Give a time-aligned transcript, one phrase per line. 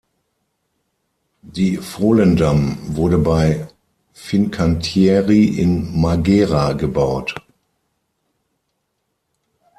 [1.43, 3.67] Die "Volendam" wurde bei
[4.13, 7.35] Fincantieri in Marghera gebaut.